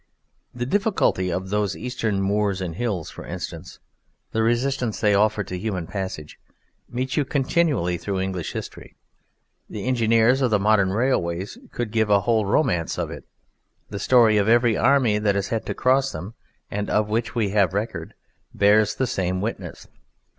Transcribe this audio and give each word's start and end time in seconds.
The 0.55 0.65
difficulty 0.65 1.29
of 1.31 1.51
those 1.51 1.77
Eastern 1.77 2.23
moors 2.23 2.59
and 2.59 2.73
hills, 2.73 3.11
for 3.11 3.23
instance, 3.23 3.77
the 4.31 4.41
resistance 4.41 4.99
they 4.99 5.13
offer 5.13 5.43
to 5.43 5.55
human 5.59 5.85
passage, 5.85 6.39
meets 6.89 7.17
you 7.17 7.23
continually 7.23 7.99
throughout 7.99 8.21
English 8.23 8.53
history. 8.53 8.95
The 9.69 9.85
engineers 9.85 10.41
of 10.41 10.49
the 10.49 10.57
modern 10.57 10.89
railways 10.89 11.59
could 11.71 11.91
give 11.91 12.09
one 12.09 12.17
a 12.17 12.21
whole 12.21 12.47
romance 12.47 12.97
of 12.97 13.11
it; 13.11 13.25
the 13.91 13.99
story 13.99 14.37
of 14.37 14.49
every 14.49 14.75
army 14.75 15.19
that 15.19 15.35
has 15.35 15.49
had 15.49 15.67
to 15.67 15.75
cross 15.75 16.11
them, 16.11 16.33
and 16.71 16.89
of 16.89 17.07
which 17.09 17.35
we 17.35 17.49
have 17.49 17.75
record, 17.75 18.15
bears 18.55 18.95
the 18.95 19.05
same 19.05 19.39
witness. 19.39 19.87